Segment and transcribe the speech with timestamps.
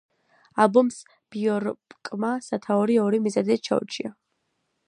[0.63, 0.97] ალბომს
[1.35, 4.17] ბიორკმა სათაური ორი მიზეზით შეურჩია.